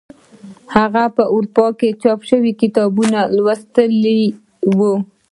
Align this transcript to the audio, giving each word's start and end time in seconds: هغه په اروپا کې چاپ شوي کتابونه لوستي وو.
هغه 0.75 1.03
په 1.15 1.23
اروپا 1.33 1.67
کې 1.79 1.89
چاپ 2.01 2.19
شوي 2.29 2.51
کتابونه 2.61 3.19
لوستي 3.35 4.15
وو. 4.77 4.93